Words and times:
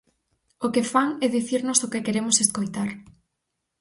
O 0.65 0.67
que 0.73 0.83
fan 0.91 1.09
é 1.25 1.27
dicirnos 1.37 1.79
o 1.85 1.91
que 1.91 2.03
queremos 2.05 2.35
escoitar. 2.45 2.89